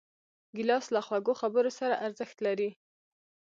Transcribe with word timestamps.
ګیلاس 0.55 0.85
له 0.95 1.01
خوږو 1.05 1.33
خبرو 1.41 1.71
سره 1.79 2.01
ارزښت 2.05 2.37
لري. 2.47 2.69